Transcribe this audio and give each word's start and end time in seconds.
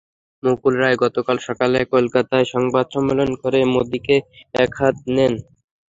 মুকুল 0.43 0.73
রায় 0.81 0.97
গতকাল 1.03 1.37
সকালে 1.47 1.79
কলকাতায় 1.93 2.47
সংবাদ 2.53 2.85
সম্মেলন 2.93 3.29
করে 3.41 3.59
মোদিকে 3.73 4.15
একহাত 4.55 4.95
নেন। 5.15 5.33